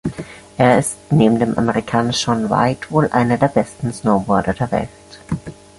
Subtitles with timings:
[0.57, 4.89] Er ist neben dem Amerikaner Shaun White wohl einer der besten Snowboarder der Welt.